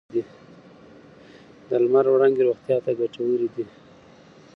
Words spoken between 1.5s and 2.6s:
د لمر وړانګې